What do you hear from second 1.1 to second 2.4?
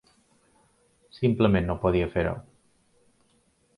Simplement no podia fer-ho.